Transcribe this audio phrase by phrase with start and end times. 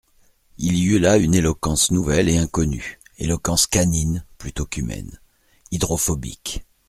[0.57, 5.19] Il y eut là une éloquence nouvelle et inconnue, éloquence canine, plutôt qu'humaine,
[5.69, 6.65] hydrophobique.